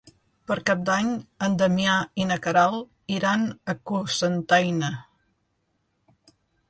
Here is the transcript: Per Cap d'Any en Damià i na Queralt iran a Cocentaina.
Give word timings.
Per 0.51 0.55
Cap 0.69 0.79
d'Any 0.85 1.09
en 1.47 1.57
Damià 1.59 1.97
i 2.23 2.25
na 2.29 2.37
Queralt 2.45 3.15
iran 3.17 3.45
a 3.75 3.75
Cocentaina. 3.91 4.91